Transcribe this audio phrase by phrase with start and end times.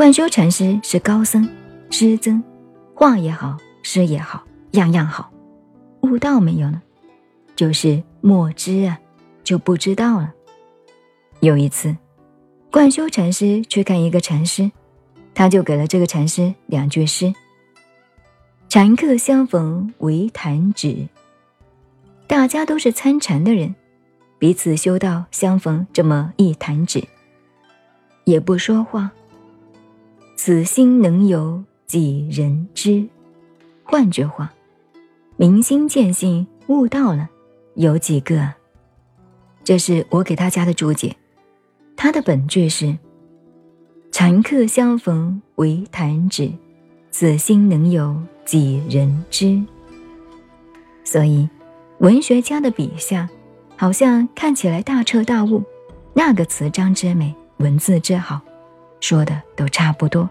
[0.00, 1.46] 贯修禅师是高僧、
[1.90, 2.42] 师僧，
[2.94, 5.30] 画也好，诗也好，样样好。
[6.00, 6.80] 悟道没有呢，
[7.54, 8.98] 就是莫知啊，
[9.44, 10.32] 就不知道了。
[11.40, 11.94] 有一次，
[12.70, 14.72] 贯修禅师去看一个禅师，
[15.34, 17.34] 他就给了这个禅师两句诗
[18.70, 21.08] ：“禅客相逢唯弹指。”
[22.26, 23.74] 大家都是参禅的人，
[24.38, 27.04] 彼此修道相逢这么一弹指，
[28.24, 29.12] 也不说话。
[30.42, 33.06] 此心能有几人知？
[33.84, 34.50] 换句话，
[35.36, 37.28] 明心见性悟道了，
[37.74, 38.50] 有几个？
[39.62, 41.14] 这是我给他家的注解。
[41.94, 42.96] 他的本句是：
[44.10, 46.50] 禅客相逢唯弹指，
[47.10, 48.16] 此心能有
[48.46, 49.62] 几人知？
[51.04, 51.46] 所以。
[51.98, 53.28] 文学家的笔下，
[53.76, 55.62] 好像看起来大彻大悟，
[56.14, 58.40] 那个词章之美，文字之好，
[59.00, 60.28] 说的都差不多，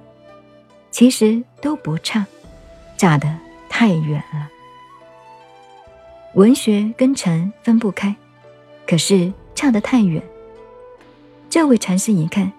[0.91, 2.25] 其实都不差，
[2.97, 3.27] 差得
[3.67, 4.49] 太远了。
[6.35, 8.15] 文学跟禅分不开，
[8.87, 10.23] 可是差得太远。
[11.49, 12.51] 这位禅师一看，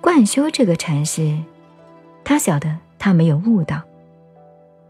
[0.00, 1.36] 贯修这个禅师，
[2.24, 3.82] 他晓得他没有悟到，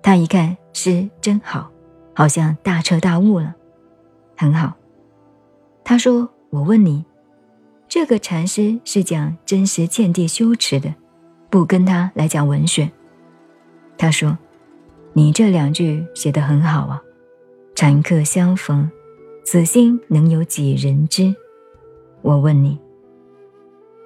[0.03, 1.71] 他一看诗真好。
[2.15, 3.55] 好像大彻大悟了，
[4.37, 4.73] 很好。
[5.85, 7.05] 他说：“我问你，
[7.89, 10.95] 这个禅师是讲真实见地修持的，
[11.51, 12.91] 不跟他来讲文学。”
[13.97, 14.37] 他说
[15.15, 17.03] ：“你这两句写得很好啊，
[17.75, 18.91] 禅客相逢，
[19.45, 21.35] 此心能有几人知？”
[22.23, 22.79] 我问你，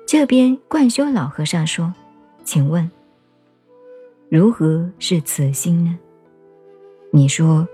[0.07, 1.93] 这边贯修老和尚说
[2.45, 2.91] ：“请问，
[4.29, 5.99] 如何是此心呢？”
[7.13, 7.67] 你说。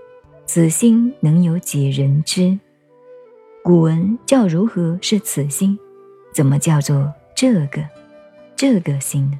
[0.51, 2.57] 此心能有几人知？
[3.63, 5.77] 古文叫如何是此心？
[6.33, 7.83] 怎么叫做这个
[8.55, 9.39] 这个心呢？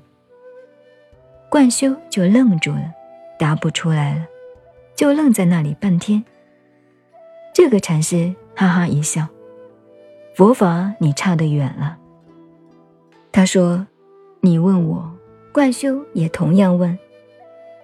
[1.50, 2.94] 贯修就愣住了，
[3.38, 4.25] 答不出来了，
[4.95, 6.23] 就愣在那里半天。
[7.53, 9.28] 这个禅师哈哈一笑
[10.35, 11.97] ：“佛法你差得远了。”
[13.31, 13.88] 他说
[14.41, 15.11] ：“你问我，
[15.51, 16.97] 贯修也同样问，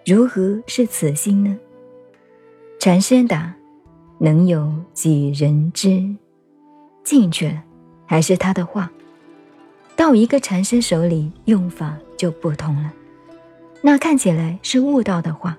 [0.05, 1.57] 如何是此心呢？”
[2.79, 3.55] 禅师答
[4.19, 6.15] ：“能有几人知？”
[7.03, 7.63] 进去了，
[8.05, 8.91] 还是他的话。
[9.95, 12.91] 到一个禅师手里，用法就不同了。
[13.81, 15.57] 那看起来是悟道的话。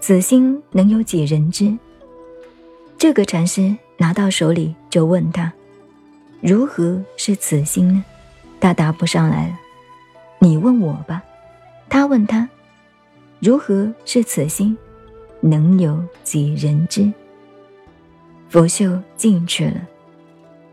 [0.00, 1.76] 此心能有几人知？
[2.96, 5.52] 这个禅师拿到手里就问他
[6.40, 8.04] ：“如何是此心呢？”
[8.60, 9.58] 他答不上来了。
[10.38, 11.22] 你问我吧。
[11.88, 12.48] 他问他
[13.40, 14.76] ：“如何是此心？”
[15.42, 17.10] 能有几人知？
[18.48, 19.80] 拂袖进去了，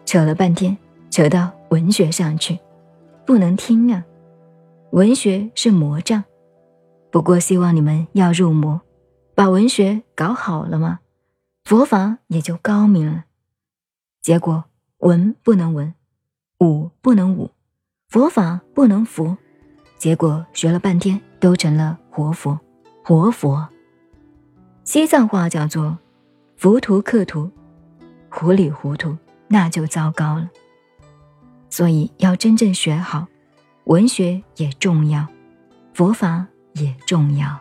[0.07, 0.77] 扯了半天，
[1.09, 2.57] 扯到文学上去，
[3.25, 4.05] 不能听啊！
[4.91, 6.23] 文学是魔障，
[7.11, 8.79] 不过希望你们要入魔，
[9.35, 11.01] 把文学搞好了吗？
[11.65, 13.25] 佛法也就高明了。
[14.21, 14.63] 结果
[14.99, 15.93] 文不能文，
[16.61, 17.51] 武不能武，
[18.07, 19.37] 佛法不能佛，
[19.97, 22.57] 结果学了半天都成了活佛，
[23.03, 23.67] 活佛。
[24.85, 25.97] 西藏话叫做
[26.55, 27.51] “浮屠克图”，
[28.31, 29.13] 糊里糊涂
[29.47, 30.49] 那就糟糕了。
[31.69, 33.27] 所以要真正学好，
[33.85, 35.27] 文学也重要，
[35.93, 37.59] 佛法也重要。